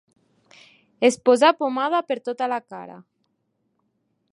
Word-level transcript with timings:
Es 1.09 1.19
posà 1.29 1.53
pomada 1.61 2.01
per 2.09 2.19
tota 2.31 2.49
la 2.57 2.61
cara. 2.75 2.97